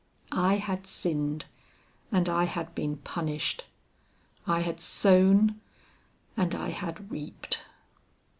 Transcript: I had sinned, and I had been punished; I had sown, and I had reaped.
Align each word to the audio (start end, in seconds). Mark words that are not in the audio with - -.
I 0.31 0.55
had 0.55 0.87
sinned, 0.87 1.45
and 2.11 2.27
I 2.27 2.45
had 2.45 2.73
been 2.73 2.97
punished; 2.97 3.65
I 4.47 4.61
had 4.61 4.81
sown, 4.81 5.61
and 6.35 6.55
I 6.55 6.69
had 6.69 7.11
reaped. 7.11 7.65